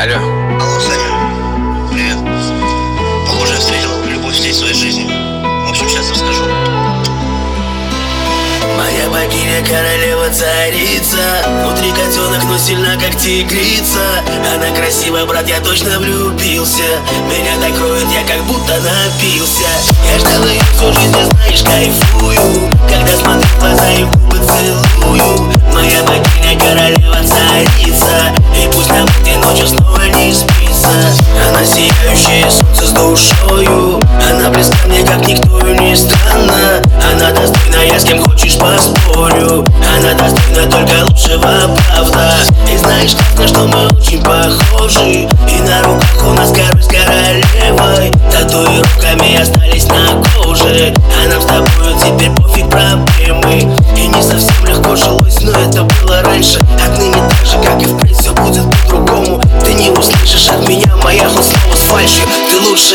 [0.00, 0.16] Алло.
[0.16, 1.90] Алло, Саня.
[1.92, 2.16] Привет.
[3.26, 5.04] Похоже, я встретил любовь всей своей жизни.
[5.04, 6.42] В общем, сейчас расскажу.
[8.78, 14.00] Моя богиня, королева, царица Внутри котенок, но сильна, как тигрица
[14.54, 16.82] Она красивая, брат, я точно влюбился
[17.28, 19.68] Меня так кроет, я как будто напился
[20.10, 24.69] Я ждал ее всю жизнь, знаешь, кайфую Когда смотрю в глаза и губы целую
[31.90, 34.00] сияющее солнце с душою.
[34.28, 36.82] Она близка мне, как никто, и не странно.
[37.12, 39.64] Она достойна, я с кем хочешь поспорю.
[39.96, 42.34] Она достойна только лучшего, правда.
[42.72, 45.28] И знаешь, классно, что мы очень похожи.
[45.48, 45.82] И на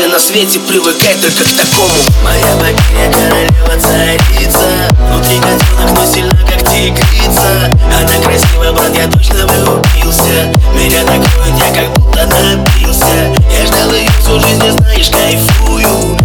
[0.00, 1.92] Лучшая на свете, привыкай только к такому.
[2.24, 4.88] Моя богиня, королева, царица.
[4.98, 7.70] Внутри котенок, но сильна, как тигрица.
[7.84, 10.50] Она красивая, брат, я точно влюбился.
[10.74, 11.20] Меня так
[11.58, 13.36] я как будто напился.
[13.52, 16.16] Я ждал ее всю жизнь, и знаешь, кайфую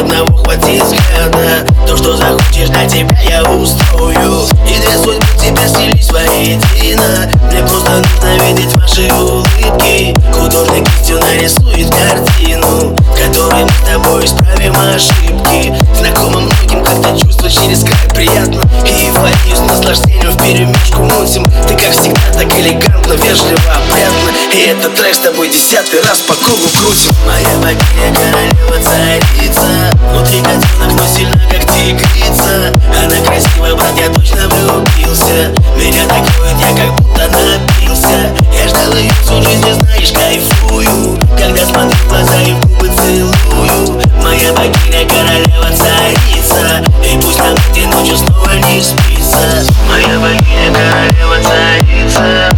[0.00, 1.66] одного хватит взгляда.
[1.86, 4.46] То, что захочешь, для тебя я устрою.
[4.68, 7.30] И две судьбы тебя слились воедино.
[7.50, 10.14] Мне просто нужно видеть ваши улыбки.
[10.32, 15.74] Художник кистью нарисует картину Которой мы с тобой исправим ошибки.
[15.96, 18.60] Знакомо многим, как-то чувство через край приятно.
[18.86, 24.23] И эйфорию с наслаждением в перемешку мутим Ты как всегда так элегантно, вежливо, опрятно
[24.54, 27.10] И этот трек с тобой десятый раз по кругу крутим.
[27.26, 29.90] Моя богиня, королева, царица.
[30.12, 32.72] Внутри котенок, но сильна, как тигрица.
[33.02, 35.52] Она красивая, брат, я точно влюбился.
[35.76, 38.32] Меня так кроет, я как будто напился.
[38.52, 41.18] Я ждал ее всю жизнь, знаешь, кайфую.
[41.36, 44.02] Когда смотрю в глаза и в губы целую.
[44.22, 46.84] Моя богиня, королева, царица.
[47.02, 49.66] И пусть нам этой ночью снова не спится.
[49.88, 52.54] Моя богиня, королева, царица